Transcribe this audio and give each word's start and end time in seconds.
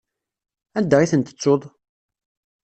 Anda 0.77 0.97
i 1.03 1.05
tent-tettuḍ? 1.11 1.61